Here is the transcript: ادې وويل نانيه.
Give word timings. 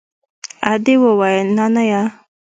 ادې 0.71 0.95
وويل 1.03 1.47
نانيه. 1.57 2.01